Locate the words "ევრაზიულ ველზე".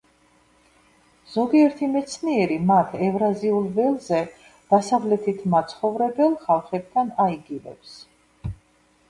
3.09-4.23